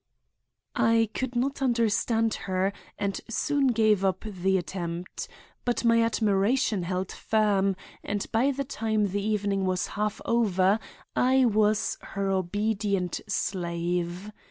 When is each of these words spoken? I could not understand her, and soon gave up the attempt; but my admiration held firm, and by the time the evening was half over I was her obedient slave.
I 0.75 1.11
could 1.13 1.35
not 1.35 1.61
understand 1.61 2.33
her, 2.49 2.73
and 2.97 3.21
soon 3.29 3.67
gave 3.67 4.03
up 4.03 4.21
the 4.23 4.57
attempt; 4.57 5.27
but 5.63 5.85
my 5.85 6.01
admiration 6.01 6.81
held 6.81 7.11
firm, 7.11 7.75
and 8.03 8.25
by 8.31 8.49
the 8.49 8.63
time 8.65 9.09
the 9.09 9.21
evening 9.21 9.63
was 9.63 9.85
half 9.93 10.19
over 10.25 10.79
I 11.15 11.45
was 11.45 11.99
her 12.01 12.31
obedient 12.31 13.21
slave. 13.27 14.31